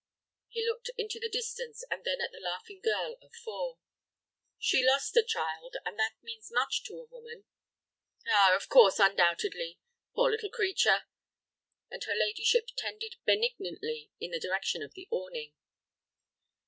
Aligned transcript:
He 0.49 0.65
looked 0.65 0.89
into 0.97 1.19
the 1.19 1.29
distance, 1.29 1.83
and 1.91 2.03
then 2.03 2.21
at 2.21 2.31
the 2.31 2.39
laughing 2.39 2.79
girl 2.83 3.19
of 3.21 3.35
four. 3.35 3.77
"She 4.57 4.83
lost 4.83 5.15
a 5.15 5.21
child, 5.23 5.75
and 5.85 5.99
that 5.99 6.13
means 6.23 6.49
much 6.51 6.83
to 6.85 6.97
a 6.97 7.05
woman." 7.05 7.45
"Ah, 8.27 8.55
of 8.55 8.67
course, 8.67 8.97
undoubtedly. 8.97 9.77
Poor 10.15 10.31
little 10.31 10.49
creature!" 10.49 11.03
and 11.91 12.03
her 12.05 12.15
ladyship 12.15 12.69
tended 12.75 13.17
benignly 13.27 14.09
in 14.19 14.31
the 14.31 14.39
direction 14.39 14.81
of 14.81 14.95
the 14.95 15.07
awning. 15.11 15.53